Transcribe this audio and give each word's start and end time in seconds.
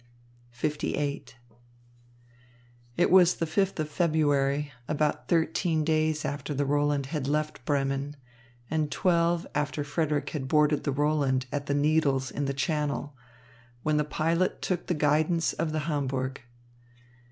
LVIII 0.51 1.23
It 2.97 3.11
was 3.11 3.35
the 3.35 3.45
fifth 3.45 3.79
of 3.79 3.87
February, 3.87 4.73
about 4.87 5.27
thirteen 5.27 5.83
days 5.83 6.25
after 6.25 6.55
the 6.55 6.65
Roland 6.65 7.05
had 7.13 7.27
left 7.27 7.63
Bremen, 7.65 8.15
and 8.71 8.89
twelve 8.91 9.45
after 9.53 9.83
Frederick 9.83 10.31
had 10.31 10.47
boarded 10.47 10.85
the 10.85 10.91
Roland 10.91 11.45
at 11.51 11.67
the 11.67 11.75
Needles 11.75 12.31
in 12.31 12.45
the 12.45 12.53
Channel, 12.55 13.15
when 13.83 13.97
the 13.97 14.03
pilot 14.03 14.59
took 14.59 14.87
the 14.87 14.95
guidance 14.95 15.53
of 15.53 15.71
the 15.71 15.81
Hamburg. 15.81 16.41